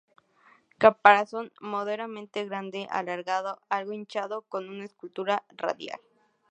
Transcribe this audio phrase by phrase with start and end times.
[0.79, 5.99] Caparazón moderadamente grande, alargado, algo hinchado con una escultura radial.